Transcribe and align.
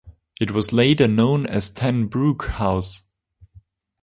It 0.39 0.49
was 0.49 0.73
later 0.73 1.07
known 1.07 1.45
as 1.45 1.69
Ten 1.69 2.09
Broeck 2.09 2.47
House. 2.53 3.05